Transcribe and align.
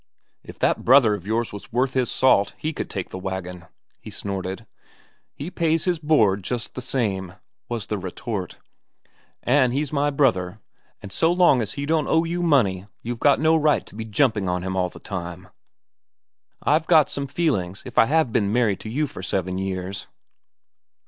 "If 0.43 0.57
that 0.57 0.83
brother 0.83 1.13
of 1.13 1.27
yours 1.27 1.53
was 1.53 1.71
worth 1.71 1.93
his 1.93 2.09
salt, 2.09 2.55
he 2.57 2.73
could 2.73 2.89
take 2.89 3.09
the 3.11 3.19
wagon," 3.19 3.67
he 3.99 4.09
snorted. 4.09 4.65
"He 5.35 5.51
pays 5.51 5.85
his 5.85 5.99
board, 5.99 6.43
just 6.43 6.73
the 6.73 6.81
same," 6.81 7.35
was 7.69 7.85
the 7.85 7.99
retort. 7.99 8.57
"An' 9.43 9.73
he's 9.73 9.93
my 9.93 10.09
brother, 10.09 10.59
an' 11.03 11.11
so 11.11 11.31
long 11.31 11.61
as 11.61 11.73
he 11.73 11.85
don't 11.85 12.07
owe 12.07 12.23
you 12.23 12.41
money 12.41 12.87
you've 13.03 13.19
got 13.19 13.39
no 13.39 13.55
right 13.55 13.85
to 13.85 13.93
be 13.93 14.03
jumping 14.03 14.49
on 14.49 14.63
him 14.63 14.75
all 14.75 14.89
the 14.89 14.97
time. 14.99 15.49
I've 16.63 16.87
got 16.87 17.11
some 17.11 17.27
feelings, 17.27 17.83
if 17.85 17.99
I 17.99 18.05
have 18.05 18.31
been 18.31 18.51
married 18.51 18.79
to 18.79 18.89
you 18.89 19.05
for 19.05 19.21
seven 19.21 19.59
years." 19.59 20.07